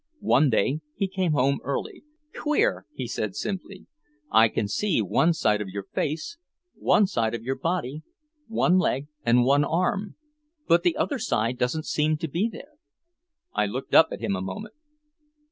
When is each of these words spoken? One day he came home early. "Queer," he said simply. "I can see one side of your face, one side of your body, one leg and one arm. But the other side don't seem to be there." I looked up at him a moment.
One 0.21 0.49
day 0.49 0.79
he 0.95 1.07
came 1.07 1.33
home 1.33 1.59
early. 1.63 2.03
"Queer," 2.35 2.87
he 2.91 3.05
said 3.07 3.35
simply. 3.35 3.85
"I 4.31 4.47
can 4.49 4.67
see 4.67 4.99
one 4.99 5.31
side 5.31 5.61
of 5.61 5.67
your 5.67 5.83
face, 5.83 6.39
one 6.73 7.05
side 7.05 7.35
of 7.35 7.43
your 7.43 7.55
body, 7.55 8.01
one 8.47 8.79
leg 8.79 9.09
and 9.23 9.45
one 9.45 9.63
arm. 9.63 10.15
But 10.67 10.81
the 10.81 10.97
other 10.97 11.19
side 11.19 11.59
don't 11.59 11.85
seem 11.85 12.17
to 12.17 12.27
be 12.27 12.49
there." 12.49 12.71
I 13.53 13.67
looked 13.67 13.93
up 13.93 14.07
at 14.11 14.21
him 14.21 14.35
a 14.35 14.41
moment. 14.41 14.73